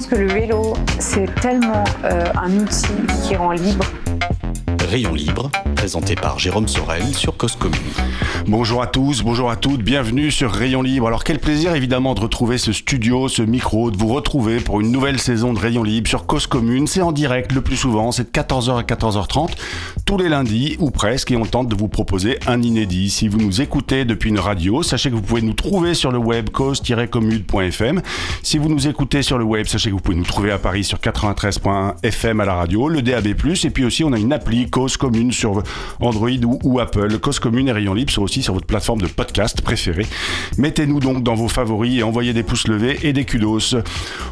[0.00, 2.86] Pense que le vélo, c'est tellement euh, un outil
[3.22, 3.84] qui rend libre.
[4.88, 5.50] Rayon libre,
[5.80, 7.80] présenté par Jérôme Sorel sur Cause Commune.
[8.46, 11.06] Bonjour à tous, bonjour à toutes, bienvenue sur Rayon Libre.
[11.06, 14.92] Alors quel plaisir évidemment de retrouver ce studio, ce micro, de vous retrouver pour une
[14.92, 16.86] nouvelle saison de Rayon Libre sur Cause Commune.
[16.86, 19.52] C'est en direct le plus souvent, c'est de 14h à 14h30,
[20.04, 23.08] tous les lundis ou presque, et on tente de vous proposer un inédit.
[23.08, 26.18] Si vous nous écoutez depuis une radio, sachez que vous pouvez nous trouver sur le
[26.18, 28.02] web cause-commune.fm.
[28.42, 30.84] Si vous nous écoutez sur le web, sachez que vous pouvez nous trouver à Paris
[30.84, 34.68] sur 93.1 FM à la radio, le DAB+, et puis aussi on a une appli
[34.68, 35.62] Cause Commune sur
[36.00, 36.30] Android
[36.62, 37.18] ou, Apple.
[37.18, 40.06] Cause Commune et Rayon Libre sont aussi sur votre plateforme de podcast préférée.
[40.58, 43.76] Mettez-nous donc dans vos favoris et envoyez des pouces levés et des kudos.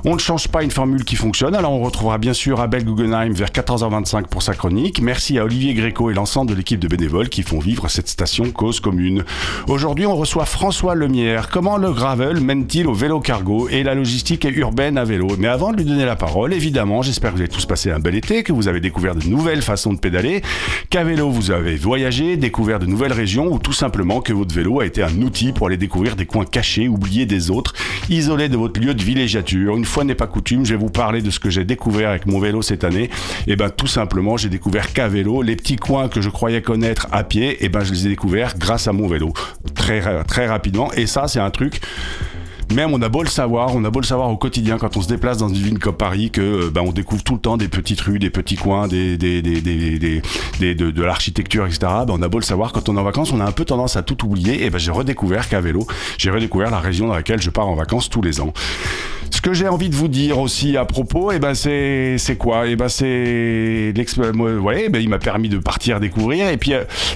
[0.05, 3.33] On ne change pas une formule qui fonctionne, alors on retrouvera bien sûr Abel Guggenheim
[3.33, 5.00] vers 14h25 pour sa chronique.
[5.00, 8.50] Merci à Olivier Gréco et l'ensemble de l'équipe de bénévoles qui font vivre cette station
[8.50, 9.25] Cause Commune.
[9.67, 11.48] Aujourd'hui, on reçoit François Lemierre.
[11.48, 15.28] Comment le gravel mène-t-il au vélo cargo et la logistique urbaine à vélo?
[15.39, 17.98] Mais avant de lui donner la parole, évidemment, j'espère que vous avez tous passé un
[17.98, 20.42] bel été, que vous avez découvert de nouvelles façons de pédaler,
[20.91, 24.81] qu'à vélo vous avez voyagé, découvert de nouvelles régions ou tout simplement que votre vélo
[24.81, 27.75] a été un outil pour aller découvrir des coins cachés, oubliés des autres,
[28.09, 29.77] isolés de votre lieu de villégiature.
[29.77, 32.27] Une fois n'est pas coutume, je vais vous parler de ce que j'ai découvert avec
[32.27, 33.11] mon vélo cette année.
[33.47, 37.07] Et ben tout simplement, j'ai découvert qu'à vélo, les petits coins que je croyais connaître
[37.12, 39.33] à pied, et ben je les ai découverts grâce à mon vélo.
[39.75, 40.92] Très très rapidement.
[40.92, 41.81] Et ça, c'est un truc
[42.74, 45.02] même on a beau le savoir, on a beau le savoir au quotidien quand on
[45.02, 47.69] se déplace dans une ville comme Paris que ben, on découvre tout le temps des
[47.69, 51.78] petites rues, des petits coins, des, des, de, l'architecture, etc.
[52.06, 53.64] Ben, on a beau le savoir quand on est en vacances, on a un peu
[53.64, 54.64] tendance à tout oublier.
[54.64, 55.86] Et ben j'ai redécouvert qu'à vélo,
[56.19, 58.52] j'ai redécouvert la région dans laquelle je pars en vacances tous les ans.
[59.30, 62.67] Ce que j'ai envie de vous dire aussi à propos, et eh ben c'est quoi?
[62.67, 63.92] Et eh ben c'est
[64.62, 66.73] ouais, ben il m'a permis de partir découvrir et puis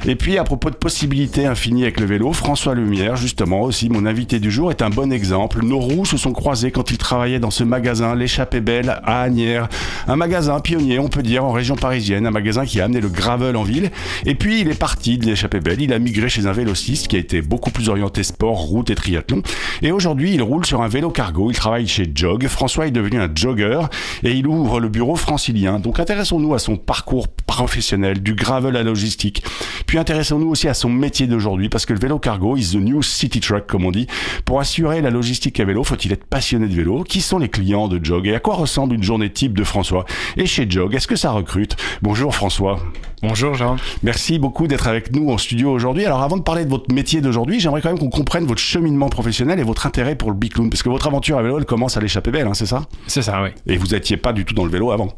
[0.07, 4.07] et puis à propos de possibilités infinies avec le vélo, François Lumière justement aussi mon
[4.07, 5.42] invité du jour est un bon exemple.
[5.63, 9.69] Nos roues se sont croisées quand il travaillait dans ce magasin l'échappée belle à Agnières,
[10.09, 13.09] un magasin pionnier on peut dire en région parisienne, un magasin qui a amené le
[13.09, 13.91] gravel en ville
[14.25, 17.17] et puis il est parti de l'échappée belle, il a migré chez un vélociste qui
[17.17, 19.43] a été beaucoup plus orienté sport, route et triathlon
[19.83, 22.47] et aujourd'hui il roule sur un vélo cargo, il travaille chez Jog.
[22.47, 23.81] François est devenu un jogger
[24.23, 25.79] et il ouvre le bureau francilien.
[25.79, 29.45] Donc intéressons-nous à son parcours professionnel, du gravel à logistique.
[29.93, 33.03] Puis intéressons-nous aussi à son métier d'aujourd'hui parce que le vélo cargo is the new
[33.03, 34.07] city truck comme on dit.
[34.47, 37.05] Pour assurer la logistique à vélo, faut-il être passionné de vélo?
[37.05, 38.27] Qui sont les clients de Jog?
[38.27, 40.07] Et à quoi ressemble une journée type de François?
[40.39, 41.77] Et chez Jog, est-ce que ça recrute?
[42.01, 42.81] Bonjour François.
[43.23, 43.77] Bonjour Jean.
[44.03, 46.07] Merci beaucoup d'être avec nous en studio aujourd'hui.
[46.07, 49.11] Alors avant de parler de votre métier d'aujourd'hui, j'aimerais quand même qu'on comprenne votre cheminement
[49.11, 51.99] professionnel et votre intérêt pour le bicloun parce que votre aventure à vélo elle commence
[51.99, 52.87] à l'échapper belle, hein, c'est ça?
[53.09, 53.51] C'est ça, oui.
[53.67, 55.15] Et vous étiez pas du tout dans le vélo avant?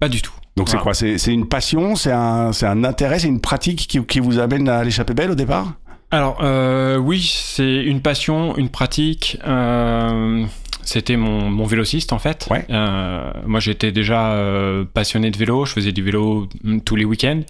[0.00, 0.32] Pas du tout.
[0.56, 0.94] Donc c'est quoi?
[0.94, 4.84] C'est une passion, c'est un, un intérêt, c'est une pratique qui, qui vous amène à
[4.84, 5.74] l'échapper belle au départ?
[6.10, 9.38] Alors euh, oui, c'est une passion, une pratique.
[9.46, 10.44] Euh,
[10.82, 12.46] c'était mon, mon, vélociste en fait.
[12.50, 12.64] Ouais.
[12.70, 16.48] Euh, moi j'étais déjà euh, passionné de vélo, je faisais du vélo
[16.84, 17.40] tous les week-ends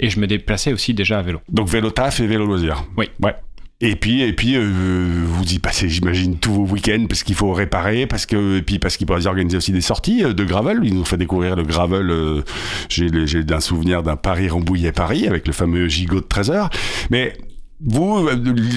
[0.00, 1.40] et je me déplaçais aussi déjà à vélo.
[1.48, 3.08] Donc vélo taf et vélo loisir Oui.
[3.22, 3.34] Ouais.
[3.80, 7.52] Et puis, et puis, euh, vous y passez, j'imagine, tous vos week-ends parce qu'il faut
[7.52, 10.80] réparer, parce que, et puis parce qu'il pourrait organiser aussi des sorties de gravel.
[10.82, 12.10] Ils nous ont fait découvrir le gravel.
[12.10, 12.42] Euh,
[12.88, 13.08] j'ai,
[13.50, 16.70] un souvenir d'un Paris-Rambouillet-Paris avec le fameux gigot de 13 heures.
[17.10, 17.34] Mais
[17.80, 18.28] vous,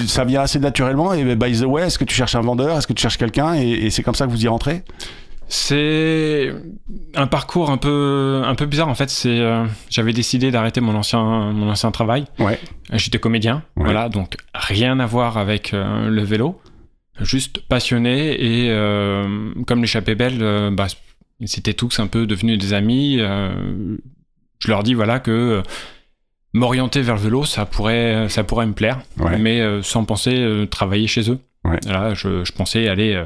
[0.06, 1.12] ça vient assez naturellement.
[1.14, 2.78] Et by the way, est-ce que tu cherches un vendeur?
[2.78, 3.54] Est-ce que tu cherches quelqu'un?
[3.54, 4.84] Et, et c'est comme ça que vous y rentrez?
[5.54, 6.50] C'est
[7.14, 9.10] un parcours un peu un peu bizarre en fait.
[9.10, 12.24] C'est euh, j'avais décidé d'arrêter mon ancien mon ancien travail.
[12.38, 12.58] Ouais.
[12.94, 13.84] J'étais comédien, Ouais.
[13.84, 16.58] voilà, donc rien à voir avec euh, le vélo.
[17.20, 20.38] Juste passionné et euh, comme l'échappée belle,
[20.72, 20.86] bah,
[21.44, 23.18] c'était tous un peu devenus des amis.
[23.18, 25.62] je leur dis voilà que
[26.54, 29.36] m'orienter vers le vélo, ça pourrait ça pourrait me plaire, Ouais.
[29.36, 31.38] mais sans penser travailler chez eux.
[31.62, 33.22] Voilà, je, je pensais aller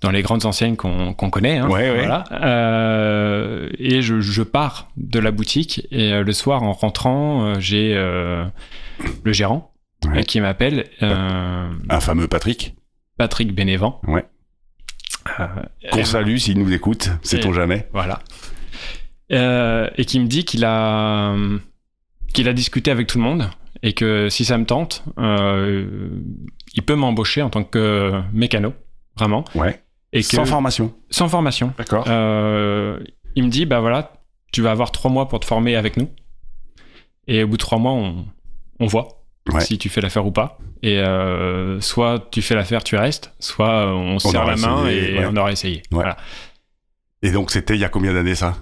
[0.00, 1.58] dans les grandes enseignes qu'on connaît.
[1.58, 1.98] hein, Ouais, ouais.
[1.98, 2.24] Voilà.
[2.32, 7.54] Euh, et je, je pars de la boutique et euh, le soir en rentrant, euh,
[7.58, 9.72] j'ai le gérant
[10.06, 10.22] Ouais.
[10.24, 12.74] qui m'appelle, Un fameux Patrick,
[13.18, 14.00] Patrick Bénévent.
[14.06, 14.24] Ouais.
[15.90, 17.88] Qu'on salue s'il nous écoute, sait-on jamais.
[17.92, 18.20] Voilà.
[19.30, 21.34] Et qui me dit qu'il a
[22.32, 23.48] qu'il a discuté avec tout le monde
[23.82, 28.74] et que si ça me tente, il peut m'embaucher en tant que mécano,
[29.16, 29.44] vraiment.
[29.54, 29.82] Ouais.
[30.12, 30.94] Et que, Sans formation.
[31.10, 31.72] sans formation.
[31.76, 32.04] D'accord.
[32.08, 32.98] Euh,
[33.34, 34.12] il me dit, bah voilà,
[34.52, 36.08] tu vas avoir trois mois pour te former avec nous.
[37.26, 38.24] Et au bout de trois mois, on,
[38.80, 39.08] on voit
[39.52, 39.60] Ouais.
[39.60, 40.58] si tu fais l'affaire ou pas.
[40.82, 44.56] Et euh, soit tu fais l'affaire, tu restes, soit euh, on se On serre la
[44.56, 45.26] main essayé, et ouais.
[45.30, 45.76] on aura essayé.
[45.76, 45.82] Ouais.
[45.92, 46.16] Voilà.
[47.22, 48.56] Et donc c'était il y a combien d'années ça?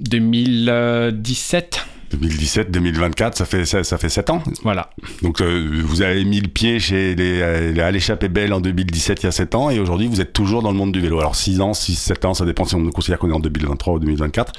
[0.00, 1.86] 2017,
[2.16, 4.42] 2017, 2024, ça fait ça, ça fait 7 ans.
[4.62, 4.90] voilà.
[5.22, 8.60] Donc euh, vous avez mis le pied chez les, euh, les à l'échappée belle en
[8.60, 11.00] 2017 il y a 7 ans et aujourd'hui vous êtes toujours dans le monde du
[11.00, 11.18] vélo.
[11.18, 13.94] Alors 6 ans, 6 7 ans, ça dépend si on considère qu'on est en 2023
[13.94, 14.52] ou 2024.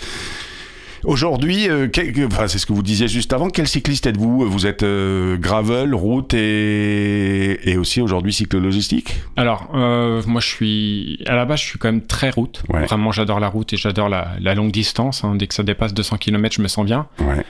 [1.06, 4.50] Aujourd'hui, euh, quel- enfin, c'est ce que vous disiez juste avant, quel cycliste êtes-vous?
[4.50, 9.16] Vous êtes euh, gravel, route et, et aussi aujourd'hui cyclo-logistique?
[9.36, 11.24] Alors, euh, moi, je suis.
[11.28, 12.64] À la base, je suis quand même très route.
[12.70, 12.86] Ouais.
[12.86, 15.24] Vraiment, j'adore la route et j'adore la, la longue distance.
[15.24, 15.36] hein.
[15.36, 17.08] Dès que ça dépasse 200 km, je me sens bien.
[17.20, 17.46] Ouais.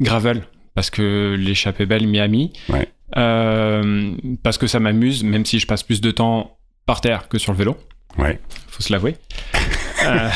[0.00, 0.42] Gravel,
[0.74, 2.52] parce que l'échappée belle Miami.
[2.68, 2.88] Ouais.
[4.42, 7.52] Parce que ça m'amuse, même si je passe plus de temps par terre que sur
[7.52, 7.76] le vélo.
[8.18, 8.38] Ouais.
[8.68, 9.16] Faut se l'avouer.
[10.06, 10.28] Euh,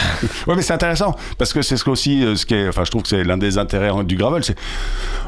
[0.46, 2.84] Ouais, mais c'est intéressant parce que c'est ce que aussi, euh, ce qui est, enfin,
[2.84, 4.56] je trouve que c'est l'un des intérêts du gravel, c'est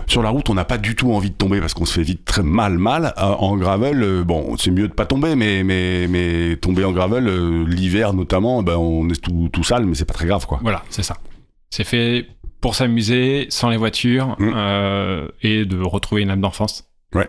[0.07, 2.03] sur la route, on n'a pas du tout envie de tomber parce qu'on se fait
[2.03, 3.15] vite très mal, mal.
[3.19, 6.93] Euh, En gravel, euh, bon, c'est mieux de pas tomber, mais mais mais tomber en
[6.93, 7.27] gravel
[7.65, 10.59] l'hiver notamment, ben on est tout tout sale, mais c'est pas très grave quoi.
[10.63, 11.17] voilà, c'est ça.
[11.71, 12.27] C'est fait
[12.61, 14.53] pour s'amuser, sans les voitures, Mm.
[14.57, 16.85] euh, et de retrouver une âme d'enfance.
[17.15, 17.29] Ouais.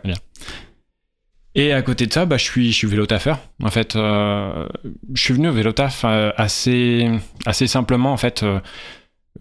[1.58, 3.40] Et à côté de ça, bah, je suis, je suis vélo taffeur.
[3.64, 4.68] En fait, euh,
[5.14, 7.10] je suis venu au vélo taf euh, assez,
[7.46, 8.12] assez simplement.
[8.12, 8.60] En fait, euh,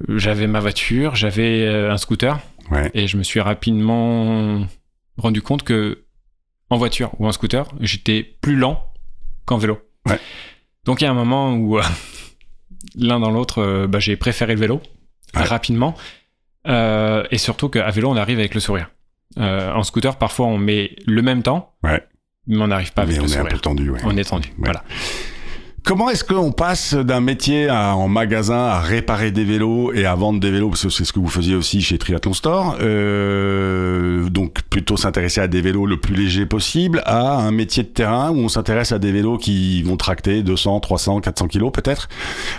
[0.08, 2.38] j'avais ma voiture, j'avais euh, un scooter,
[2.70, 2.90] Ouais.
[2.94, 4.66] et je me suis rapidement
[5.18, 6.04] rendu compte que
[6.70, 8.82] en voiture ou en scooter, j'étais plus lent
[9.44, 9.80] qu'en vélo.
[10.08, 10.18] Ouais.
[10.84, 11.78] Donc il y a un moment où
[12.96, 14.80] l'un dans l'autre, bah, j'ai préféré le vélo
[15.36, 15.42] Ouais.
[15.42, 15.94] rapidement,
[16.66, 18.88] et surtout qu'à vélo, on arrive avec le sourire.
[19.38, 22.02] Euh, en scooter, parfois, on met le même temps, Ouais.
[22.46, 23.90] mais on n'arrive pas avec mais on est un peu tendu.
[23.90, 24.00] Ouais.
[24.04, 24.48] On est tendu.
[24.58, 24.64] Ouais.
[24.66, 24.82] Voilà.
[25.86, 30.14] Comment est-ce qu'on passe d'un métier à- en magasin à réparer des vélos et à
[30.14, 30.70] vendre des vélos?
[30.70, 32.78] Parce que c'est ce que vous faisiez aussi chez Triathlon Store.
[32.80, 37.88] Euh, donc plutôt s'intéresser à des vélos le plus léger possible, à un métier de
[37.88, 42.08] terrain où on s'intéresse à des vélos qui vont tracter 200, 300, 400 kilos peut-être,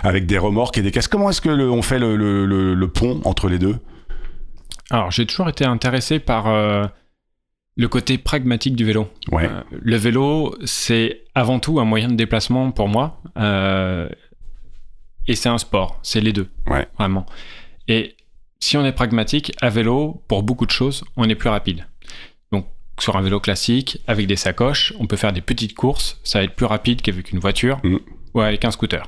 [0.04, 1.08] avec des remorques et des caisses.
[1.08, 3.76] Comment est-ce que le- on fait le, le- le- le pont entre les deux?
[4.90, 6.84] Alors, j'ai toujours été intéressé par euh,
[7.76, 9.08] le côté pragmatique du vélo.
[9.32, 13.20] Ouais, Euh, le vélo, c'est avant tout un moyen de déplacement pour moi.
[13.36, 14.08] euh,
[15.28, 15.98] et c'est un sport.
[16.04, 16.48] C'est les deux.
[16.68, 16.86] Ouais.
[16.98, 17.26] Vraiment.
[17.88, 18.16] Et
[18.60, 21.84] si on est pragmatique, à vélo, pour beaucoup de choses, on est plus rapide.
[22.52, 22.66] Donc,
[23.00, 26.20] sur un vélo classique, avec des sacoches, on peut faire des petites courses.
[26.22, 27.98] Ça va être plus rapide qu'avec une voiture Mhm.
[28.34, 29.02] ou avec un scooter.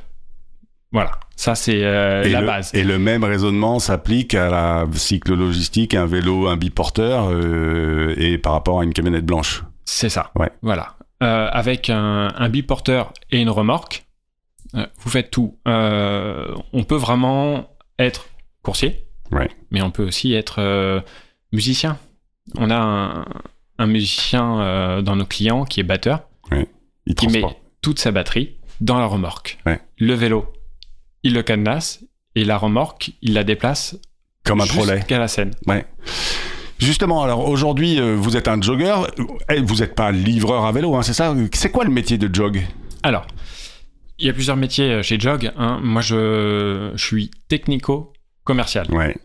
[0.92, 1.10] Voilà.
[1.36, 2.70] Ça, c'est euh, la le, base.
[2.74, 8.52] et le même raisonnement s'applique à la cyclo-logistique, un vélo, un biporteur euh, et par
[8.52, 9.62] rapport à une camionnette blanche.
[9.84, 10.30] C'est ça.
[10.34, 10.50] Ouais.
[10.62, 10.96] Voilà.
[11.22, 14.06] Euh, avec un, un biporteur et une remorque,
[14.74, 15.58] euh, vous faites tout.
[15.66, 18.26] On peut vraiment être
[18.62, 19.48] coursier, Ouais.
[19.70, 21.02] mais on peut aussi être
[21.52, 21.98] musicien.
[22.56, 23.24] On a un,
[23.78, 26.22] un musicien dans nos clients qui est batteur,
[27.06, 27.42] Il qui met
[27.82, 29.58] toute sa batterie dans la remorque.
[29.98, 30.52] Le vélo,
[31.22, 32.00] il le cadenasse
[32.34, 33.96] et la remorque, il la déplace
[34.44, 34.96] Comme un trolley.
[34.96, 35.50] jusqu'à la scène.
[35.66, 35.84] Ouais.
[36.78, 38.94] Justement, alors aujourd'hui, euh, vous êtes un jogger.
[39.50, 41.34] Eh, Vous n'êtes pas livreur à vélo, hein, c'est ça?
[41.52, 42.64] C'est quoi le métier de jog?
[43.02, 43.26] Alors,
[44.18, 45.50] il y a plusieurs métiers euh, chez Jog.
[45.56, 45.80] hein.
[45.82, 48.86] Moi, je, je suis technico-commercial.
[48.92, 49.16] Ouais.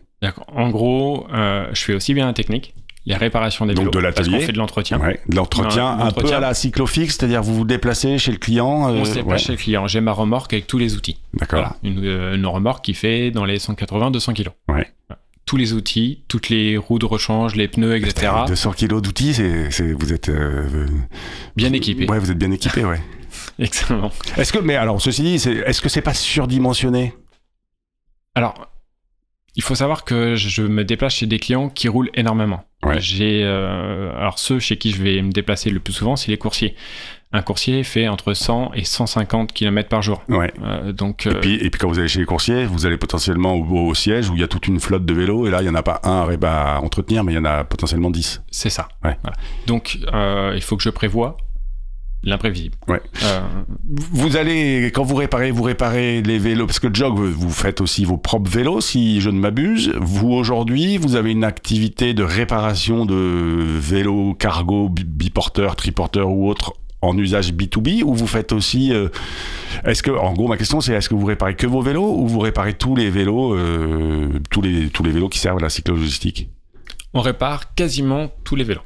[0.48, 2.74] En gros, euh, je fais aussi bien la technique,
[3.06, 3.90] les réparations des Donc vélos.
[3.92, 4.30] de l'atelier.
[4.30, 4.98] Parce qu'on fait de l'entretien.
[5.00, 5.20] ouais.
[5.28, 8.88] De l'entretien, Non, un peu à la cyclofix, c'est-à-dire vous vous déplacez chez le client.
[8.88, 9.46] euh, On se déplace ouais.
[9.46, 9.86] chez le client.
[9.86, 11.18] J'ai ma remorque avec tous les outils.
[11.34, 11.60] D'accord.
[11.60, 11.76] Voilà.
[11.82, 14.54] Une, euh, une remorque qui fait dans les 180-200 kilos.
[14.68, 14.88] Ouais.
[15.08, 15.20] Voilà.
[15.46, 18.32] Tous les outils, toutes les roues de rechange, les pneus, etc.
[18.46, 20.86] 200 kilos d'outils, c'est, vous êtes euh,
[21.54, 22.06] Bien équipé.
[22.08, 23.02] Ouais, vous êtes bien équipé, ouais.
[23.58, 24.10] Excellent.
[24.38, 27.12] Est-ce que, mais alors, ceci dit, est-ce que c'est pas surdimensionné?
[28.34, 28.68] Alors,
[29.56, 32.64] il faut savoir que je me déplace chez des clients qui roulent énormément.
[32.84, 33.00] Ouais.
[33.00, 36.38] J'ai, euh, alors ceux chez qui je vais me déplacer le plus souvent, c'est les
[36.38, 36.74] coursiers.
[37.32, 40.22] Un coursier fait entre 100 et 150 km par jour.
[40.28, 40.52] Ouais.
[40.62, 42.96] Euh, donc, Et euh, puis, et puis quand vous allez chez les coursiers, vous allez
[42.96, 45.60] potentiellement au, au siège où il y a toute une flotte de vélos, et là,
[45.60, 48.42] il n'y en a pas un à, entretenir, mais il y en a potentiellement 10.
[48.50, 48.88] c'est ça.
[49.02, 49.16] Ouais.
[49.22, 49.36] Voilà.
[49.66, 49.98] Donc,
[50.54, 51.36] il faut que je prévoie
[52.24, 52.74] l'imprévisible.
[52.88, 53.00] Ouais.
[53.24, 53.40] Euh,
[54.12, 58.04] Vous allez, quand vous réparez, vous réparez les vélos, parce que jog, vous faites aussi
[58.04, 59.92] vos propres vélos, si je ne m'abuse.
[60.00, 63.14] Vous, aujourd'hui, vous avez une activité de réparation de
[63.78, 69.08] vélos cargo, bi- biporteurs, triporteurs ou autres en usage B2B, ou vous faites aussi, euh,
[69.84, 72.26] est-ce que, en gros, ma question c'est, est-ce que vous réparez que vos vélos, ou
[72.26, 75.68] vous réparez tous les vélos, euh, tous les, tous les vélos qui servent à la
[75.68, 76.48] cyclo-logistique?
[77.16, 78.80] on répare quasiment tous les vélos.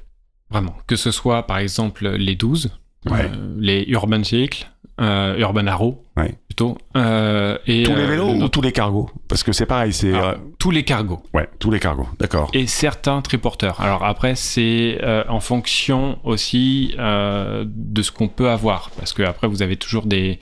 [0.51, 0.75] Vraiment.
[0.87, 2.71] Que ce soit, par exemple, les 12,
[3.11, 3.31] Ouais.
[3.33, 4.67] euh, les Urban Cycle,
[5.01, 6.35] euh, Urban Arrow, Ouais.
[6.49, 6.77] plutôt.
[6.97, 9.11] Euh, et, Tous les vélos ou tous les cargos?
[9.29, 10.13] Parce que c'est pareil, c'est...
[10.13, 12.51] Euh, tous les cargos Ouais, tous les cargos, d'accord.
[12.53, 13.81] et certains triporteurs.
[13.81, 14.99] Alors après, c'est
[15.29, 20.41] en fonction aussi de ce qu'on peut avoir, parce que après, vous avez toujours des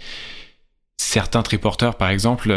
[0.97, 2.51] certains triporteurs, par exemple,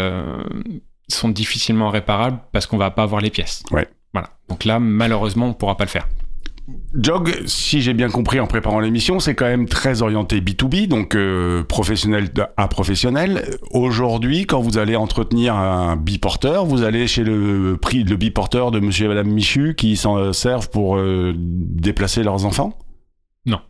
[1.09, 3.63] sont difficilement réparables parce qu'on va pas avoir les pièces.
[3.71, 3.87] Ouais.
[4.13, 4.29] Voilà.
[4.47, 6.07] Donc là, malheureusement, on pourra pas le faire.
[6.93, 11.15] Jog, si j'ai bien compris en préparant l'émission, c'est quand même très orienté B2B, donc
[11.15, 13.57] euh, professionnel à professionnel.
[13.71, 18.79] Aujourd'hui, quand vous allez entretenir un biporteur, vous allez chez le prix le biporteur de
[18.79, 22.77] monsieur et madame Michu qui s'en euh, servent pour euh, déplacer leurs enfants?
[23.45, 23.61] Non.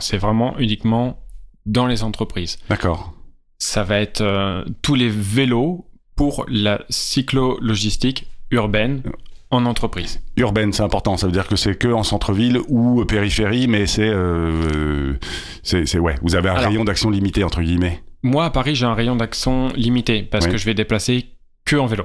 [0.00, 1.24] C'est vraiment uniquement
[1.66, 2.58] dans les entreprises.
[2.68, 3.14] D'accord.
[3.58, 5.86] Ça va être euh, tous les vélos
[6.16, 9.02] pour la cyclo-logistique urbaine
[9.50, 10.20] en entreprise.
[10.36, 11.16] Urbaine, c'est important.
[11.16, 15.14] Ça veut dire que c'est que en centre-ville ou périphérie, mais c'est, euh,
[15.62, 16.14] c'est, ouais.
[16.22, 18.02] Vous avez un Alors- rayon d'action limité entre guillemets.
[18.22, 21.26] Moi, à Paris, j'ai un rayon d'action limité parce que je vais déplacer
[21.66, 22.04] que en vélo.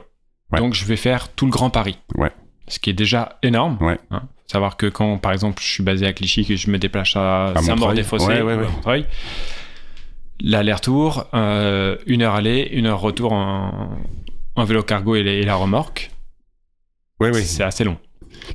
[0.52, 0.60] Ouais.
[0.60, 1.98] Donc, je vais faire tout le Grand Paris.
[2.16, 2.32] Ouais.
[2.68, 3.78] Ce qui est déjà énorme.
[3.82, 3.98] Ouais.
[4.12, 4.24] hein.
[4.46, 7.54] Savoir que quand, par exemple, je suis basé à Clichy, que je me déplace à.
[7.62, 8.58] Saint-Maur-des-Fossés, Ouais, à.
[8.58, 9.06] Montreuil,
[10.42, 13.90] l'aller-retour, euh, une heure aller, une heure retour en,
[14.56, 16.12] en vélo cargo et, les- et la remorque,
[17.20, 17.44] Oui, oui.
[17.44, 17.98] c'est assez long.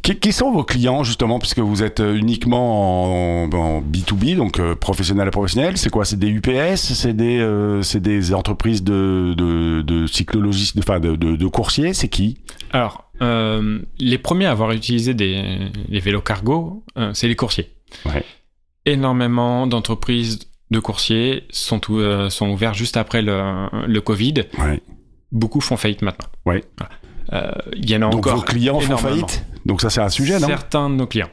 [0.02, 4.58] Qui, qui sont vos clients justement, puisque vous êtes euh, uniquement en, en B2B, donc
[4.58, 6.04] euh, professionnel à professionnel C'est quoi?
[6.04, 11.36] C'est des UPS C'est des, euh, des entreprises de, de, de cyclologistes, enfin de, de,
[11.36, 12.38] de coursiers C'est qui?
[12.72, 17.70] Alors, euh, les premiers à avoir utilisé des, les vélos cargo, c'est les coursiers.
[18.06, 18.24] Ouais.
[18.86, 20.40] Énormément d'entreprises
[20.70, 21.80] de coursiers sont,
[22.30, 24.34] sont ouverts juste après le, le Covid.
[24.58, 24.80] Ouais.
[25.30, 26.28] Beaucoup font faillite maintenant.
[26.46, 26.64] Ouais.
[26.78, 26.94] Voilà.
[27.32, 30.08] Euh, Il y en a Donc encore vos clients font faillite Donc ça c'est un
[30.08, 30.46] sujet, non?
[30.46, 31.30] Certains de nos clients.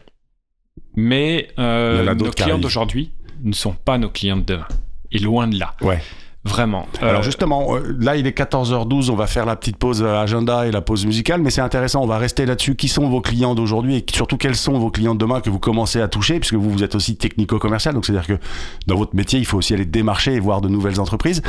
[0.95, 3.11] Mais euh, nos clients d'aujourd'hui
[3.43, 4.67] ne sont pas nos clients de demain.
[5.11, 5.73] Et loin de là.
[5.81, 6.01] Ouais.
[6.43, 6.87] Vraiment.
[7.01, 10.65] Alors Euh, justement, euh, là il est 14h12, on va faire la petite pause agenda
[10.65, 12.75] et la pause musicale, mais c'est intéressant, on va rester là-dessus.
[12.75, 15.59] Qui sont vos clients d'aujourd'hui et surtout quels sont vos clients de demain que vous
[15.59, 18.43] commencez à toucher, puisque vous, vous êtes aussi technico-commercial, donc c'est-à-dire que
[18.87, 21.43] dans votre métier, il faut aussi aller démarcher et voir de nouvelles entreprises.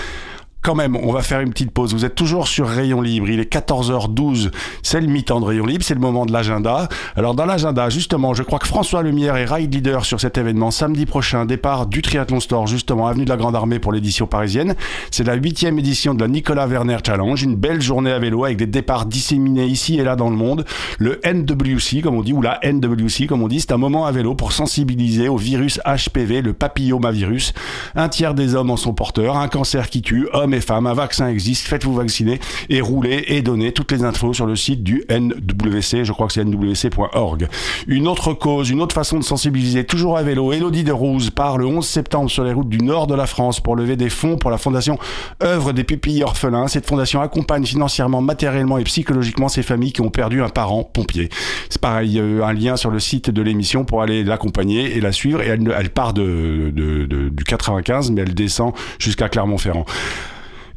[0.62, 1.92] Quand même, on va faire une petite pause.
[1.92, 3.28] Vous êtes toujours sur Rayon Libre.
[3.28, 4.52] Il est 14h12.
[4.84, 5.82] C'est le mi-temps de Rayon Libre.
[5.84, 6.88] C'est le moment de l'agenda.
[7.16, 10.70] Alors, dans l'agenda, justement, je crois que François Lumière est ride leader sur cet événement.
[10.70, 14.76] Samedi prochain, départ du Triathlon Store, justement, avenue de la Grande Armée pour l'édition parisienne.
[15.10, 17.42] C'est la huitième édition de la Nicolas Werner Challenge.
[17.42, 20.64] Une belle journée à vélo avec des départs disséminés ici et là dans le monde.
[21.00, 24.12] Le NWC, comme on dit, ou la NWC, comme on dit, c'est un moment à
[24.12, 27.52] vélo pour sensibiliser au virus HPV, le papillomavirus.
[27.96, 29.36] Un tiers des hommes en sont porteurs.
[29.36, 30.86] Un cancer qui tue, hommes et femmes.
[30.86, 31.66] Un vaccin existe.
[31.66, 36.04] Faites-vous vacciner et roulez et donnez toutes les infos sur le site du NWC.
[36.04, 37.48] Je crois que c'est nwc.org.
[37.86, 40.52] Une autre cause, une autre façon de sensibiliser, toujours à vélo.
[40.52, 43.60] Elodie de Rouze part le 11 septembre sur les routes du nord de la France
[43.60, 44.98] pour lever des fonds pour la fondation
[45.42, 46.68] œuvre des pupilles orphelins.
[46.68, 51.28] Cette fondation accompagne financièrement, matériellement et psychologiquement ces familles qui ont perdu un parent pompier.
[51.68, 55.12] C'est pareil, euh, un lien sur le site de l'émission pour aller l'accompagner et la
[55.12, 55.40] suivre.
[55.42, 59.84] Et elle, part de- du 95, mais elle descend jusqu'à Clermont-Ferrand.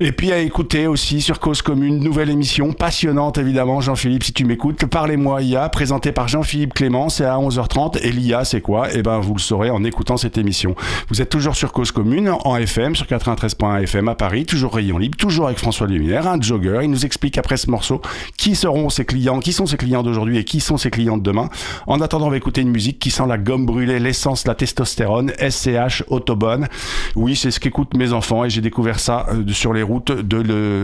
[0.01, 4.43] Et puis à écouter aussi sur Cause Commune, nouvelle émission passionnante évidemment, Jean-Philippe, si tu
[4.43, 8.87] m'écoutes, Parlez-moi IA, présenté par Jean-Philippe Clément, c'est à 11h30, et l'IA c'est quoi?
[8.93, 10.75] Eh ben vous le saurez en écoutant cette émission.
[11.07, 14.97] Vous êtes toujours sur Cause Commune, en FM, sur 93.1 FM à Paris, toujours Rayon
[14.97, 18.01] Libre, toujours avec François Luminaire, un jogger, il nous explique après ce morceau
[18.35, 21.23] qui seront ses clients, qui sont ses clients d'aujourd'hui et qui sont ses clients de
[21.23, 21.49] demain.
[21.87, 25.31] En attendant, on va écouter une musique qui sent la gomme brûlée, l'essence, la testostérone,
[25.39, 26.67] SCH, Autobahn.
[27.15, 30.12] Oui, c'est ce qu'écoutent mes enfants et j'ai découvert ça euh, sur les routes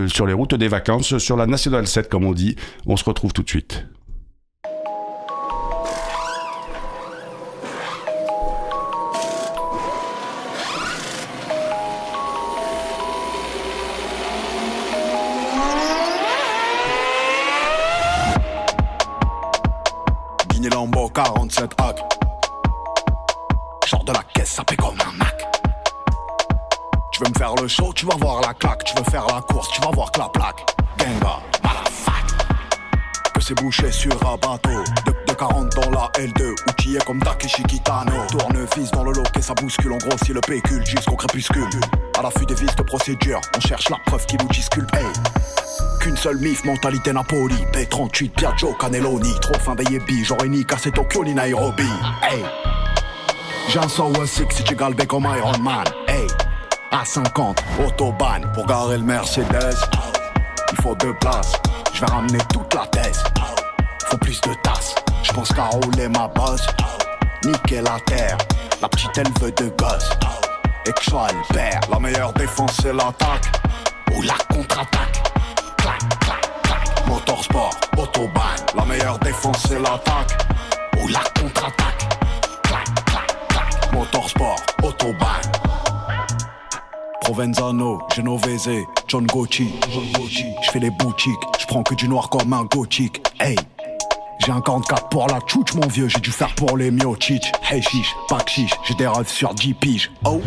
[0.07, 2.55] sur les routes des vacances, sur la Nationale 7 comme on dit.
[2.85, 3.85] On se retrouve tout de suite.
[20.49, 21.99] Guinée Lambo 47 hack.
[23.85, 25.20] Genre de la caisse, ça fait comme un
[27.41, 28.83] faire le show, tu vas voir la claque.
[28.83, 30.63] Tu veux faire la course, tu vas voir que la plaque.
[33.33, 34.83] Que c'est bouché sur un bateau.
[35.07, 38.27] De, de 40 dans la L2, outillé comme Takeshi Kitano.
[38.29, 39.91] Tournevis dans le lot et ça bouscule.
[39.93, 41.69] On grossit le pécule jusqu'au crépuscule.
[42.19, 44.95] À l'affût des vis de procédure, on cherche la preuve qui nous disculpe.
[45.99, 50.91] Qu'une seule mif, mentalité Napoli P38, Piaggio, Cannelloni Trop fin des yébis, j'aurais ni cassé
[50.91, 51.89] Tokyo ni Nairobi
[52.23, 52.43] Hey
[53.69, 56.27] J'ai un Sour Six si tu galbais comme Iron Man Hey
[56.93, 59.77] À 50, autobahn Pour garer le Mercedes.
[60.73, 61.53] Il faut deux places.
[61.93, 63.23] Je vais ramener toute la thèse.
[64.07, 64.95] Faut plus de tasses.
[65.23, 66.67] Je pense qu'à rouler ma bosse.
[67.45, 68.37] Niquer la terre.
[68.81, 70.09] La petite elle veut de gosse.
[70.85, 73.45] Et que je sois le père La meilleure défense c'est l'attaque.
[74.13, 75.23] Ou la contre-attaque.
[75.77, 77.07] Clac, clac, clac.
[77.07, 80.45] Motorsport, autobahn, la meilleure défense c'est l'attaque.
[81.01, 82.19] Ou la contre-attaque.
[82.63, 83.93] Clac, clac, clac.
[83.93, 85.41] Motorsport, autobahn.
[87.31, 89.71] Provenzano, Genovese, John Gucci.
[90.63, 93.25] Je fais les boutiques, je prends que du noir comme un gothique.
[93.39, 93.55] Hey,
[94.39, 97.49] j'ai un 44 pour la tchouch, mon vieux, j'ai dû faire pour les miochich.
[97.69, 100.11] Hey chiche, pas chiche, j'ai des rêves sur 10 piges.
[100.25, 100.41] Ok,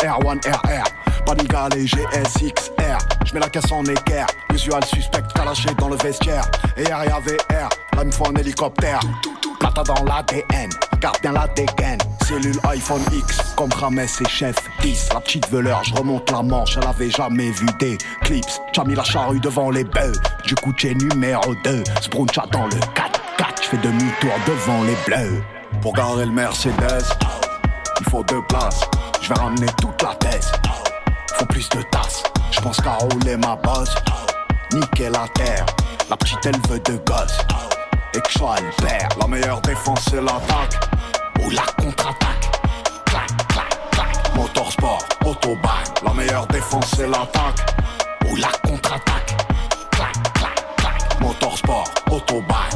[0.00, 2.98] R1 RR, Panigale GSXR.
[3.24, 6.50] Je mets la caisse en équerre, usual suspect calaché dans le vestiaire.
[6.76, 8.98] Et RIA VR, là me faut un hélicoptère.
[9.60, 10.68] Plata dans l'ADN,
[11.00, 11.98] garde bien la dégaine.
[12.26, 15.08] Cellule iPhone X, comme et Chef 10.
[15.12, 18.44] La petite veleur, je remonte la manche, elle avait jamais vu des clips.
[18.72, 20.12] J'ai mis la charrue devant les bœufs,
[20.44, 21.84] du coup t'es numéro 2.
[22.00, 25.42] Spruncha dans le 4-4, je fais demi-tour devant les bleus.
[25.80, 27.04] Pour garer le Mercedes,
[28.00, 28.82] il faut deux places.
[29.20, 30.52] Je vais ramener toute la thèse.
[31.34, 32.22] Faut plus de tasses.
[32.50, 33.94] Je pense qu'à rouler ma bosse.
[34.72, 35.66] Niquer la terre.
[36.10, 37.38] La petite elle veut de gosses.
[38.14, 39.08] Et que je sois le père.
[39.20, 40.91] La meilleure défense c'est l'attaque.
[41.44, 42.50] Ou la contre-attaque.
[43.06, 44.36] Clac, clac, clac.
[44.36, 45.84] Motorsport, autobahn.
[46.04, 47.74] La meilleure défense c'est l'attaque.
[48.30, 49.36] Ou la contre-attaque.
[49.90, 51.20] Clac, clac, clac.
[51.20, 52.70] Motorsport, autobahn.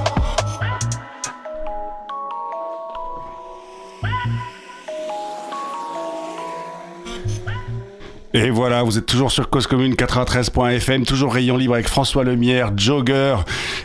[8.39, 12.71] Et voilà, vous êtes toujours sur Cause Commune 93.fm, toujours rayon libre avec François Lemierre,
[12.77, 13.37] jogger.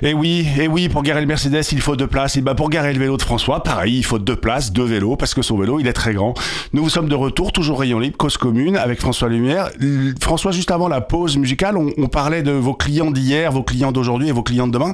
[0.01, 2.35] Et oui, et oui, pour garer le Mercedes, il faut deux places.
[2.35, 5.15] Et bah pour garer le vélo de François, pareil, il faut deux places, deux vélos,
[5.15, 6.33] parce que son vélo, il est très grand.
[6.73, 9.69] Nous vous sommes de retour, toujours rayon libre, Cause Commune, avec François Lumière.
[9.79, 13.93] L- François, juste avant la pause musicale, on, parlait de vos clients d'hier, vos clients
[13.93, 14.93] d'aujourd'hui et vos clients de demain.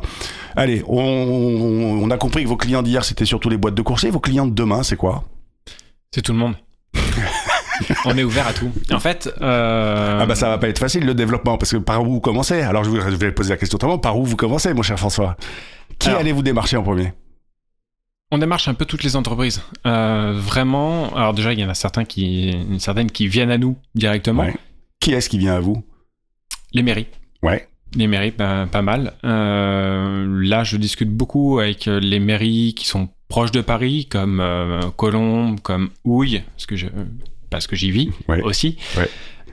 [0.56, 1.00] Allez, on,
[2.04, 4.12] on- a compris que vos clients d'hier, c'était surtout les boîtes de coursiers.
[4.12, 5.24] Vos clients de demain, c'est quoi?
[6.14, 6.54] C'est tout le monde.
[8.05, 8.72] On est ouvert à tout.
[8.91, 12.01] En fait, euh, Ah bah ça va pas être facile le développement parce que par
[12.03, 12.62] où vous commencez?
[12.62, 13.98] Alors je vais, je vais poser la question autrement.
[13.98, 15.38] Par où vous commencez, mon cher François?
[16.00, 17.13] Qui Alors- allez-vous démarcher en premier?
[18.31, 19.61] On démarche un peu toutes les entreprises.
[19.85, 21.16] Euh, vraiment.
[21.16, 24.44] Alors déjà, il y en a certains qui, certaines qui viennent à nous directement.
[24.44, 24.55] Ouais.
[25.00, 25.81] Qui est-ce qui vient à vous?
[26.74, 27.07] Les mairies.
[27.42, 27.70] Ouais.
[27.96, 29.13] Les mairies, pas, pas mal.
[29.24, 34.81] Euh, là, je discute beaucoup avec les mairies qui sont proches de Paris, comme euh,
[34.98, 36.87] Colombes, comme Houille, parce que je,
[37.50, 38.42] parce que j'y vis Ouais.
[38.42, 38.77] aussi.
[38.98, 39.10] Ouais.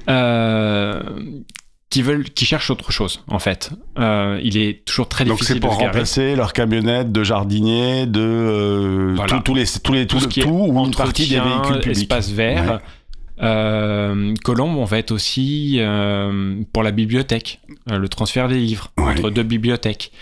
[0.09, 1.01] Euh,
[1.91, 3.71] qui veulent, qui cherchent autre chose, en fait.
[3.99, 8.07] Euh, il est toujours très Donc difficile c'est pour de remplacer leur camionnette de jardinier,
[8.07, 9.41] de euh, Voilà.
[9.45, 11.79] tous- les tous les tout tout, ce qui est tout ou une partie des véhicules
[11.81, 11.97] publics.
[12.03, 12.73] espace vert.
[12.73, 12.79] Ouais.
[13.43, 18.91] Euh, Colombe, on va être aussi euh, pour la bibliothèque, euh, le transfert des livres
[18.99, 19.11] Ouais.
[19.19, 20.13] entre deux bibliothèques.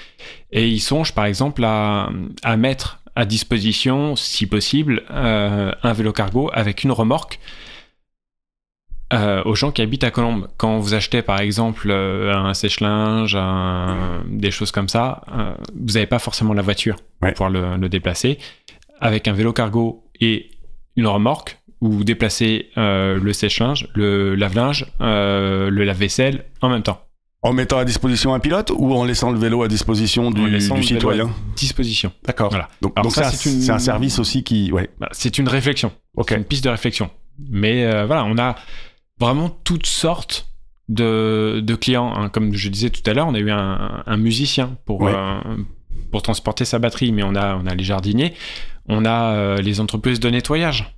[0.51, 2.11] Et ils songent par exemple à,
[2.43, 7.39] à mettre à disposition, si possible, euh, un vélo cargo avec une remorque
[9.13, 10.49] euh, aux gens qui habitent à Colombe.
[10.57, 13.37] Quand vous achetez par exemple euh, un sèche-linge,
[14.27, 15.23] des choses comme ça,
[15.79, 17.33] vous n'avez pas forcément la voiture pour Ouais.
[17.33, 18.39] pouvoir le, le déplacer.
[19.01, 20.51] Avec un vélo cargo et
[20.97, 27.03] une remorque, vous déplacez le sèche-linge, le lave-linge, le lave-vaisselle en même temps.
[27.45, 30.61] En mettant à disposition un pilote ou en laissant le vélo à disposition du, le
[30.61, 32.13] citoyen disposition.
[32.25, 32.51] D'accord.
[32.51, 32.69] Voilà.
[32.81, 34.89] Donc, ça, c'est une- un service aussi qui ouais.
[34.99, 35.91] Voilà, c'est une réflexion.
[36.29, 37.11] C'est une piste de réflexion.
[37.51, 38.55] Mais euh, voilà, on a
[39.19, 40.47] vraiment toutes sortes
[40.89, 42.13] de, de clients.
[42.15, 42.29] hein.
[42.29, 45.13] Comme je disais tout à l'heure, on a eu un, un musicien pour, Ouais.
[45.13, 45.41] euh,
[46.13, 48.35] pour transporter sa batterie, mais on a, on a les jardiniers,
[48.89, 50.95] on a euh, les entreprises de nettoyage.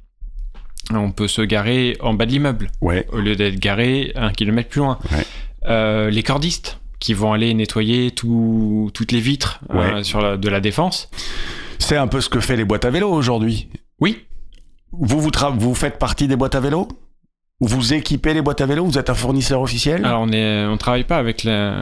[0.92, 3.07] On peut se garer en bas de l'immeuble Ouais.
[3.12, 4.98] au lieu d'être garé un kilomètre plus loin.
[5.12, 5.24] Ouais.
[5.66, 10.05] Euh, les cordistes qui vont aller nettoyer tout- toutes les vitres euh, Ouais.
[10.05, 11.11] sur la- de la défense.
[11.79, 13.68] C'est un peu ce que fait les boîtes à vélo aujourd'hui.
[14.00, 14.18] Oui,
[14.96, 16.87] Vous vous, tra- vous faites partie des boîtes à vélo?
[17.61, 18.85] Ou vous équipez les boîtes à vélo?
[18.85, 20.05] Vous êtes un fournisseur officiel?
[20.05, 21.72] Alors on on travaille pas avec les,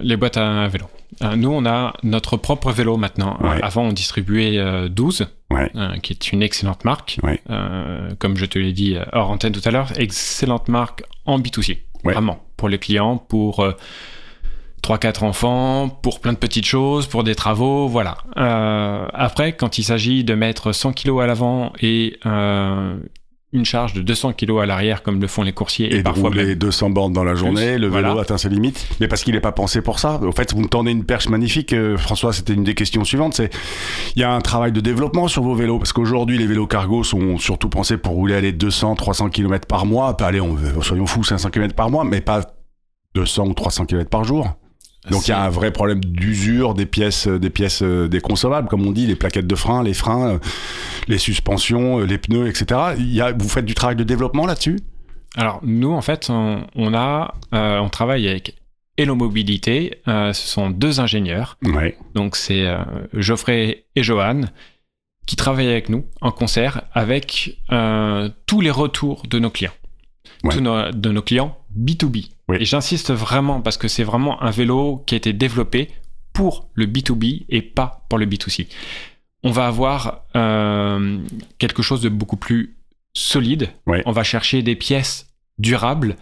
[0.00, 0.84] les boîtes à vélo.
[1.22, 3.38] Euh, Nous, on a notre propre vélo maintenant.
[3.40, 3.58] Ouais.
[3.62, 5.70] Avant, on distribuait euh, 12, Ouais.
[5.76, 7.18] euh, qui est une excellente marque.
[7.22, 7.40] Ouais.
[7.50, 11.78] Euh, comme je te l'ai dit hors antenne tout à l'heure, excellente marque en B2C.
[12.04, 12.40] Vraiment.
[12.56, 13.72] Pour les clients, pour euh,
[14.82, 18.18] 3-4 enfants, pour plein de petites choses, pour des travaux, voilà.
[18.36, 22.96] Euh, après, quand il s'agit de mettre 100 kilos à l'avant et euh,
[23.52, 26.28] une charge de 200 kilos à l'arrière, comme le font les coursiers, et, et parfois
[26.28, 28.20] rouler même 200 bornes dans la journée, le vélo voilà.
[28.20, 30.20] atteint ses limites, mais parce qu'il n'est pas pensé pour ça.
[30.22, 33.34] En fait, vous me tendez une perche magnifique, euh, François, c'était une des questions suivantes,
[33.34, 33.50] c'est
[34.16, 37.02] il y a un travail de développement sur vos vélos, parce qu'aujourd'hui, les vélos cargo
[37.04, 40.56] sont surtout pensés pour rouler à les 200, 300 km par mois, pas aller, on,
[40.82, 42.42] soyons fous, 500 km par mois, mais pas
[43.14, 44.58] 200 ou 300 km par jour.
[45.10, 48.68] Donc il y a un vrai problème d'usure des pièces, euh, des pièces euh, déconsommables,
[48.68, 50.38] comme on dit, les plaquettes de frein, les freins, euh,
[51.08, 52.80] les suspensions, les pneus, etc.
[52.98, 54.78] Il y a, vous faites du travail de développement là-dessus?
[55.36, 58.56] Alors nous, en fait, on, on a, euh, on travaille avec
[58.96, 60.00] Hello Mobilité.
[60.08, 61.56] Euh, ce sont deux ingénieurs.
[61.64, 61.96] Ouais.
[62.14, 62.78] Donc c'est euh,
[63.14, 64.42] Geoffrey et Johan
[65.26, 67.58] qui travaillent avec nous en concert avec
[68.46, 69.72] tous les retours de nos clients.
[70.42, 70.54] Ouais.
[70.54, 72.30] Tous nos- de nos clients B2B.
[72.48, 72.56] Oui.
[72.60, 75.90] Et j'insiste vraiment parce que c'est vraiment un vélo qui a été développé
[76.32, 78.68] pour le B2B et pas pour le B2C.
[79.42, 81.18] On va avoir euh,
[81.58, 82.76] quelque chose de beaucoup plus
[83.12, 83.70] solide.
[84.06, 86.16] On va chercher des pièces durables.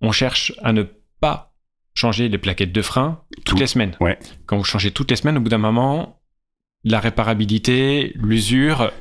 [0.00, 0.84] On cherche à ne
[1.20, 1.54] pas
[1.94, 3.56] changer les plaquettes de frein toutes Tout.
[3.56, 3.96] les semaines.
[4.46, 6.20] Quand vous changez toutes les semaines, au bout d'un moment,
[6.82, 8.92] la réparabilité, l'usure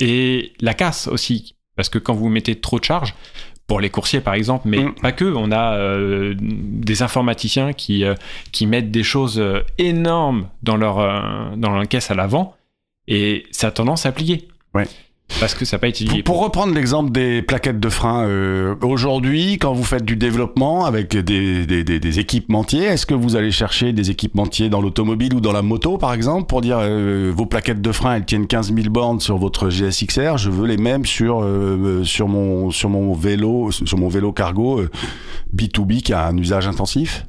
[0.00, 1.56] et la casse aussi.
[1.76, 3.14] Parce que quand vous mettez trop de charge,
[3.70, 4.94] pour les coursiers par exemple, mais Mm.
[5.00, 8.14] pas que, on a euh, des informaticiens qui, euh,
[8.50, 12.56] qui mettent des choses euh, énormes dans leur, euh, dans leur caisse à l'avant
[13.06, 14.48] et ça a tendance à plier.
[14.74, 14.88] Ouais.
[15.38, 16.22] Parce que ça n'a pas été Pour, lié.
[16.22, 21.16] pour reprendre l'exemple des plaquettes de frein, euh, aujourd'hui, quand vous faites du développement avec
[21.16, 25.62] des, des, équipementiers, est-ce que vous allez chercher des équipementiers dans l'automobile ou dans la
[25.62, 29.20] moto, par exemple, pour dire euh, vos plaquettes de frein, elles tiennent 15 000 bornes
[29.20, 33.98] sur votre GSXR, je veux les mêmes sur euh, sur mon sur mon vélo, sur
[33.98, 34.90] mon vélo cargo euh,
[35.54, 37.26] B2B qui a un usage intensif?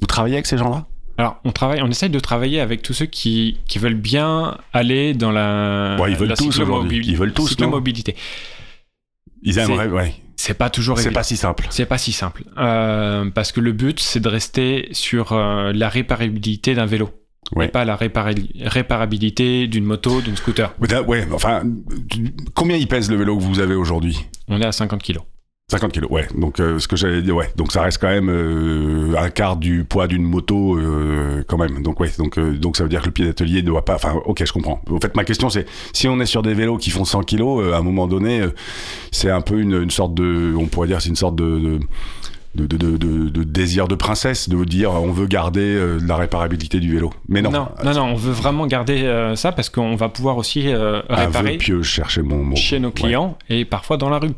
[0.00, 0.86] Vous travaillez avec ces gens-là?
[1.18, 5.14] Alors, on travaille, on essaye de travailler avec tous ceux qui, qui veulent bien aller
[5.14, 5.96] dans la.
[6.00, 7.04] Ouais, ils veulent la tous aujourd'hui.
[7.06, 8.14] Ils veulent tous, non cyclomobilité.
[9.42, 10.14] Ils C'est- aimeraient, ouais.
[10.36, 11.66] C'est pas toujours C'est pas si simple.
[11.70, 12.44] C'est pas si simple.
[12.58, 17.10] Euh, parce que le but, c'est de rester sur euh, la réparabilité d'un vélo.
[17.56, 17.64] Ouais.
[17.66, 20.72] Et pas la répara- réparabilité d'une moto, d'une scooter.
[21.08, 21.62] Ouais, enfin,
[22.54, 24.16] combien il pèse le vélo que vous avez aujourd'hui?
[24.46, 25.24] On est à 50 kilos.
[25.70, 26.26] 50 kilos, ouais.
[26.34, 27.50] Donc, euh, ce que j'allais dire, ouais.
[27.54, 31.82] Donc, ça reste quand même euh, un quart du poids d'une moto, euh, quand même.
[31.82, 32.10] Donc, ouais.
[32.16, 33.96] Donc, donc, ça veut dire que le pied d'atelier ne doit pas.
[33.96, 34.80] Enfin, ok, je comprends.
[34.90, 37.70] En fait, ma question, c'est si on est sur des vélos qui font 100 kilos,
[37.74, 38.46] à un moment donné,
[39.12, 41.78] c'est un peu une, une sorte de, on pourrait dire, c'est une sorte de,
[42.54, 47.50] désir de princesse de vous dire on veut garder la réparabilité du vélo mais non
[47.50, 51.52] non, non, non, on veut vraiment garder ça parce qu'on va pouvoir aussi un réparer
[51.52, 52.94] vœu pieux je cherchais mon mot chez nos Ouais.
[52.94, 54.32] clients et parfois dans la rue.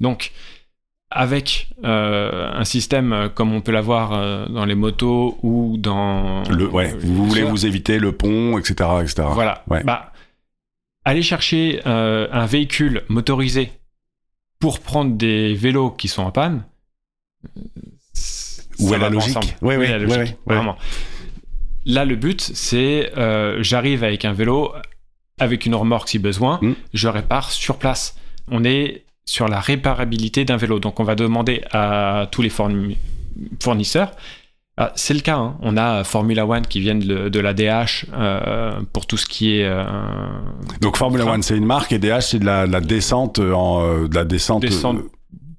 [0.00, 0.32] Donc,
[1.16, 6.42] avec euh, un système euh, comme on peut l'avoir euh, dans les motos ou dans
[6.50, 9.62] le ouais euh, vous voulez ça, vous éviter le pont etc etc voilà.
[9.70, 9.84] Ouais.
[9.84, 10.12] Bah,
[11.04, 13.70] aller chercher un véhicule motorisé
[14.58, 16.64] pour prendre des vélos qui sont en panne.
[18.80, 20.36] Où est la logique ouais, ouais.
[20.46, 20.76] Vraiment.
[21.84, 23.12] Là, le but, c'est
[23.60, 24.72] j'arrive avec un vélo,
[25.38, 26.72] avec une remorque si besoin, Mm.
[26.94, 28.16] je répare sur place.
[28.50, 30.78] On est sur la réparabilité d'un vélo.
[30.80, 32.96] Donc, on va demander à tous les fourni-
[33.62, 34.10] fournisseurs.
[34.76, 35.36] Ah, c'est le cas.
[35.36, 35.56] hein.
[35.62, 39.58] On a Formula One qui viennent de, de la DH euh, pour tout ce qui
[39.58, 39.84] est euh,
[40.80, 44.08] donc Formula One c'est une marque et DH c'est de la, la descente en euh,
[44.08, 44.98] de la descente, Descente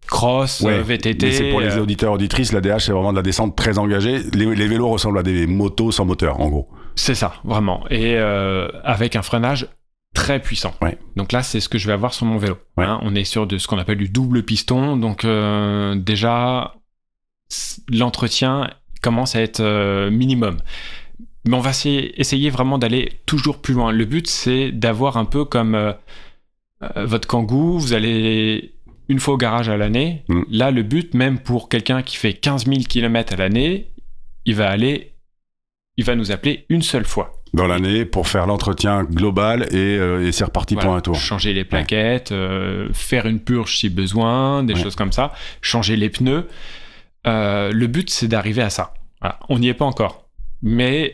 [0.08, 0.82] cross, ouais.
[0.84, 1.32] VTT.
[1.32, 4.54] C'est pour les auditeurs auditrices la DH c'est vraiment de la descente très engagée les,
[4.54, 7.86] les vélos ressemblent à des motos sans moteur en gros C'est ça, vraiment.
[7.90, 9.68] Et euh, avec un freinage
[10.16, 10.74] très puissant.
[10.82, 10.98] Ouais.
[11.16, 12.58] Donc là, c'est ce que je vais avoir sur mon vélo.
[12.78, 12.86] Ouais.
[12.86, 14.98] Hein, on est sur de ce qu'on appelle du double piston.
[14.98, 16.74] Donc euh, déjà,
[17.90, 18.72] l'entretien
[19.04, 20.58] commence à être euh, minimum.
[21.48, 23.92] Mais on va essayer, vraiment d'aller toujours plus loin.
[23.92, 25.94] Le but, c'est d'avoir un peu comme euh,
[26.96, 27.78] votre Kangoo.
[27.78, 28.74] Vous allez
[29.10, 30.24] une fois au garage à l'année.
[30.28, 30.42] Mm.
[30.50, 33.92] Là, le but, même pour quelqu'un qui fait 15 000 km à l'année,
[34.46, 35.14] il va aller,
[35.98, 37.35] il va nous appeler une seule fois.
[37.56, 41.16] Dans l'année pour faire l'entretien global et, euh, et c'est reparti Voilà, pour un tour
[41.16, 44.80] Changer les plaquettes, euh, faire une purge si besoin, des Ouais.
[44.82, 46.48] choses comme ça, changer les pneus.
[47.28, 48.94] Euh, le but, c'est d'arriver à ça.
[49.22, 49.40] Voilà.
[49.50, 50.28] On n'y est pas encore.
[50.62, 51.14] Mais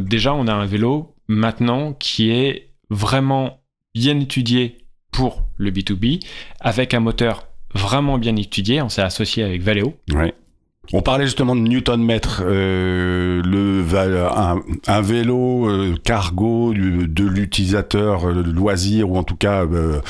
[0.00, 3.60] déjà, on a un vélo maintenant qui est vraiment
[3.94, 4.78] bien étudié
[5.12, 6.20] pour le B2B,
[6.60, 8.82] avec un moteur vraiment bien étudié.
[8.82, 9.94] On s'est associé avec Valeo.
[10.12, 10.34] Ouais.
[10.92, 13.84] On parlait justement de Newton mètre, euh, le
[14.36, 20.00] un, un vélo euh, cargo du- de l'utilisateur euh, loisir ou en tout cas euh,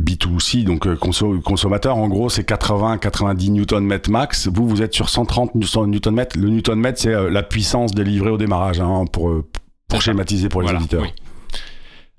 [0.00, 1.96] B2C donc euh, conso- consommateur.
[1.96, 4.48] En gros, c'est 80-90 Newton mètre max.
[4.48, 6.38] Vous, vous êtes sur 130 Newton mètre.
[6.38, 9.32] Le Newton mètre, c'est euh, la puissance délivrée au démarrage hein, pour
[9.88, 11.02] pour schématiser pour les Voilà, auditeurs.
[11.02, 11.08] Oui.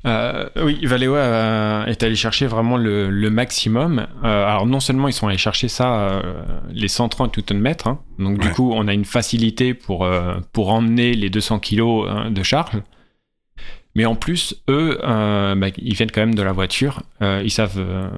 [0.05, 4.05] Euh, oui, Valeo euh, est allé chercher vraiment le, le maximum.
[4.23, 8.39] Euh, alors non seulement ils sont allés chercher ça, euh, les 130 Nm, hein, donc
[8.39, 10.07] du coup on a une facilité pour,
[10.51, 12.81] pour emmener les 200 kg hein, de charge.
[13.95, 17.03] Mais en plus, eux, bah, ils viennent quand même de la voiture.
[17.21, 18.09] Ils savent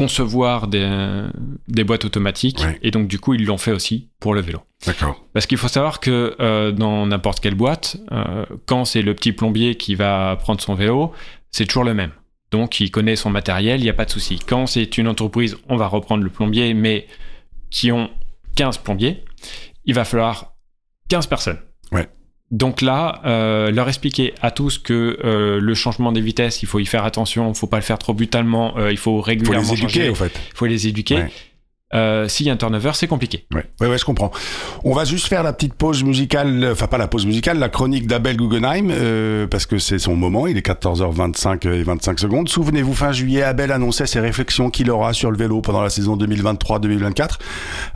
[0.00, 1.28] concevoir des,
[1.68, 2.60] des boîtes automatiques.
[2.60, 2.78] Ouais.
[2.82, 4.60] Et donc du coup, ils l'ont fait aussi pour le vélo.
[4.86, 5.26] D'accord.
[5.34, 9.32] Parce qu'il faut savoir que euh, dans n'importe quelle boîte, euh, quand c'est le petit
[9.32, 11.12] plombier qui va prendre son vélo,
[11.50, 12.12] c'est toujours le même.
[12.50, 14.38] Donc il connaît son matériel, il n'y a pas de souci.
[14.38, 17.06] Quand c'est une entreprise, on va reprendre le plombier, mais
[17.68, 18.08] qui ont
[18.56, 19.22] 15 plombiers,
[19.84, 20.54] il va falloir
[21.10, 21.58] 15 personnes.
[21.92, 22.08] Ouais.
[22.50, 26.80] Donc là, euh, leur expliquer à tous que euh, le changement des vitesses, il faut
[26.80, 29.20] y faire attention, il ne faut pas le faire trop brutalement, euh, il faut Faut
[29.20, 30.32] régulièrement les éduquer, changer, en fait.
[30.52, 31.14] il faut les éduquer.
[31.16, 31.30] Ouais.
[31.92, 33.46] Euh, S'il y a un turnover, c'est compliqué.
[33.52, 33.64] Ouais.
[33.80, 34.30] ouais, ouais, je comprends.
[34.84, 38.06] On va juste faire la petite pause musicale, enfin pas la pause musicale, la chronique
[38.06, 42.48] d'Abel Guggenheim, euh, parce que c'est son moment, il est 14h25 et 25 secondes.
[42.48, 46.16] Souvenez-vous, fin juillet, Abel annonçait ses réflexions qu'il aura sur le vélo pendant la saison
[46.16, 47.38] 2023-2024.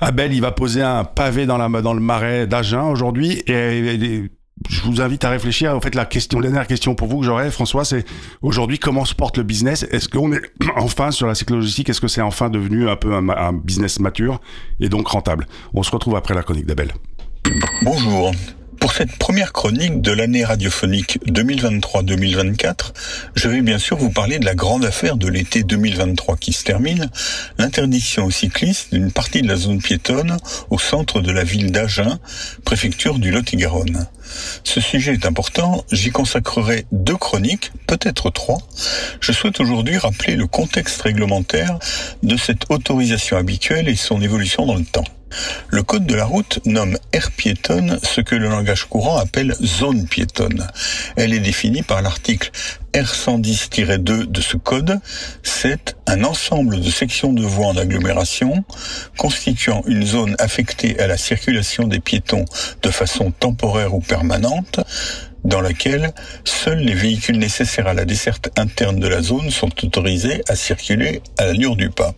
[0.01, 3.53] Abel, il va poser un pavé dans, la, dans le marais d'Agen aujourd'hui, et,
[3.95, 4.31] et-
[4.69, 5.75] je vous invite à réfléchir.
[5.75, 8.05] En fait, la question, la dernière question pour vous que j'aurais, François, c'est
[8.41, 9.85] aujourd'hui comment se porte le business?
[9.91, 10.41] Est-ce qu'on est
[10.77, 14.41] enfin sur la cyclologistique Est-ce que c'est enfin devenu un peu un, un business mature
[14.81, 15.47] et donc rentable?
[15.75, 16.93] On se retrouve après la chronique d'Abel.
[17.83, 18.33] Bonjour.
[18.81, 22.93] Pour cette première chronique de l'année radiophonique 2023-2024,
[23.35, 26.65] je vais bien sûr vous parler de la grande affaire de l'été 2023 qui se
[26.65, 27.11] termine,
[27.59, 30.37] l'interdiction aux cyclistes d'une partie de la zone piétonne
[30.71, 32.19] au centre de la ville d'Agen,
[32.65, 34.07] préfecture du Lot-et-Garonne.
[34.65, 38.59] Ce sujet est important, j'y consacrerai deux chroniques, peut-être trois.
[39.21, 41.79] Je souhaite aujourd'hui rappeler le contexte réglementaire
[42.23, 45.05] de cette autorisation habituelle et son évolution dans le temps.
[45.69, 50.07] Le code de la route nomme aire piétonne ce que le langage courant appelle zone
[50.07, 50.67] piétonne.
[51.17, 52.51] Elle est définie par l'article
[52.93, 55.01] R110-2 de ce code.
[55.43, 58.65] C'est un ensemble de sections de voies en agglomération
[59.19, 62.45] constituant une zone affectée à la circulation des piétons
[62.83, 64.81] de façon temporaire ou permanente
[65.45, 66.13] dans laquelle
[66.45, 71.23] seuls les véhicules nécessaires à la desserte interne de la zone sont autorisés à circuler
[71.39, 72.15] à l'allure du pas.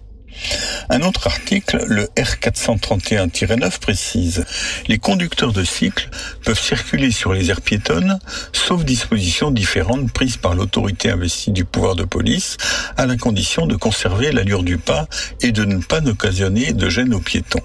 [0.89, 4.45] Un autre article, le R431-9, précise
[4.89, 6.09] Les conducteurs de cycle
[6.45, 8.19] peuvent circuler sur les aires piétonnes,
[8.53, 12.57] sauf dispositions différentes prises par l'autorité investie du pouvoir de police,
[12.97, 15.07] à la condition de conserver l'allure du pas
[15.43, 17.63] et de ne pas occasionner de gêne aux piétons.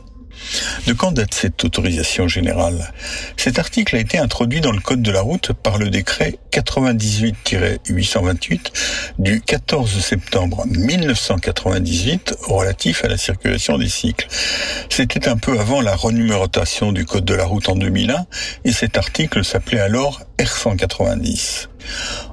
[0.87, 2.91] De quand date cette autorisation générale?
[3.37, 8.71] Cet article a été introduit dans le Code de la route par le décret 98-828
[9.19, 14.27] du 14 septembre 1998 relatif à la circulation des cycles.
[14.89, 18.25] C'était un peu avant la renumérotation du Code de la route en 2001
[18.65, 21.67] et cet article s'appelait alors R190.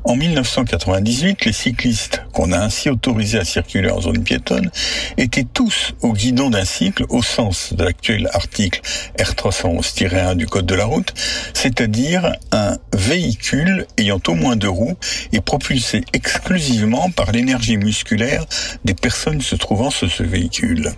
[0.04, 4.70] En 1998, les cyclistes qu'on a ainsi autorisés à circuler en zone piétonne
[5.16, 8.80] étaient tous au guidon d'un cycle au sens de l'actuel article
[9.18, 11.12] R311-1 du Code de la route,
[11.54, 14.96] c'est-à-dire un véhicule ayant au moins deux roues
[15.32, 18.44] et propulsé exclusivement par l'énergie musculaire
[18.84, 20.92] des personnes se trouvant sur ce véhicule.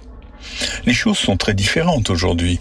[0.86, 2.60] Les choses sont très différentes aujourd'hui.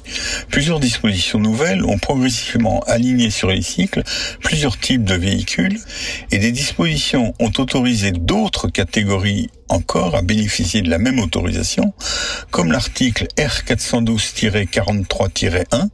[0.50, 4.04] Plusieurs dispositions nouvelles ont progressivement aligné sur les cycles
[4.42, 5.80] plusieurs types de véhicules
[6.32, 11.94] et des dispositions ont autorisé d'autres catégories encore à bénéficier de la même autorisation,
[12.52, 15.90] comme l'article R412-43-1.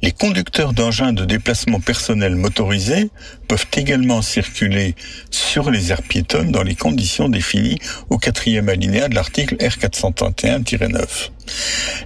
[0.00, 3.10] Les conducteurs d'engins de déplacement personnel motorisés
[3.48, 4.94] peuvent également circuler
[5.30, 11.30] sur les aires piétonnes dans les conditions définies au quatrième alinéa de l'article R431-9.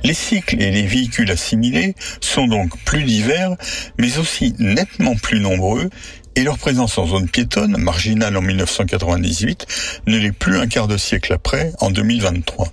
[0.05, 3.57] Les cycles et les véhicules assimilés sont donc plus divers,
[3.99, 5.91] mais aussi nettement plus nombreux,
[6.35, 9.67] et leur présence en zone piétonne, marginale en 1998,
[10.07, 12.73] ne l'est plus un quart de siècle après, en 2023.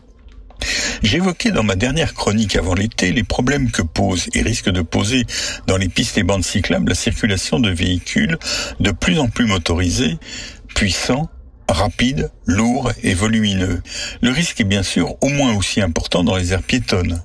[1.03, 5.25] J'évoquais dans ma dernière chronique avant l'été les problèmes que pose et risque de poser
[5.67, 8.37] dans les pistes et bandes cyclables la circulation de véhicules
[8.79, 10.17] de plus en plus motorisés,
[10.75, 11.29] puissants,
[11.69, 13.81] rapides, lourds et volumineux.
[14.21, 17.21] Le risque est bien sûr au moins aussi important dans les aires piétonnes.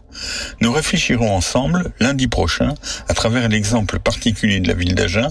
[0.60, 2.74] Nous réfléchirons ensemble lundi prochain,
[3.08, 5.28] à travers l'exemple particulier de la ville d'Agen,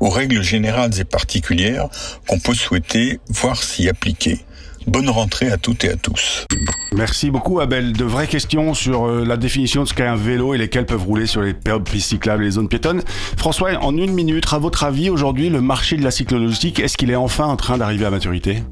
[0.00, 1.88] aux règles générales et particulières
[2.26, 4.44] qu'on peut souhaiter voir s'y appliquer.
[4.86, 6.46] Bonne rentrée à toutes et à tous.
[6.92, 7.92] Merci beaucoup Abel.
[7.92, 11.04] De vraies questions sur euh, la définition de ce qu'est un vélo et lesquels peuvent
[11.04, 13.02] rouler sur les pistes cyclables et les zones piétonnes.
[13.36, 17.10] François, en une minute, à votre avis, aujourd'hui, le marché de la cyclologistique, est-ce qu'il
[17.10, 18.62] est enfin en train d'arriver à maturité?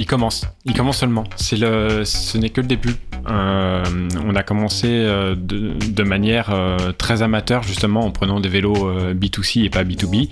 [0.00, 1.24] Il commence, il commence seulement.
[1.36, 2.94] C'est le, ce n'est que le début.
[3.28, 3.84] Euh,
[4.24, 8.88] on a commencé euh, de, de, manière euh, très amateur justement en prenant des vélos
[8.88, 10.30] euh, B2C et pas B2B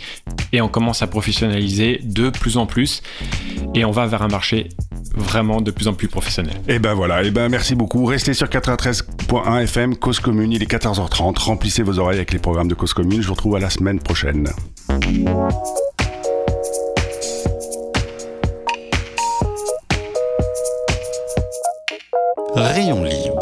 [0.55, 3.03] et on commence à professionnaliser de plus en plus
[3.75, 4.71] et on va vers un marché
[5.15, 6.55] vraiment de plus en plus professionnel.
[6.67, 8.07] Et ben voilà, et ben merci beaucoup.
[8.07, 11.39] Restez sur 93.1 FM, Cause Commune, il est 14h30.
[11.41, 13.21] Remplissez vos oreilles avec les programmes de Cause Commune.
[13.21, 14.49] Je vous retrouve à la semaine prochaine.
[22.55, 23.38] Rayon libre.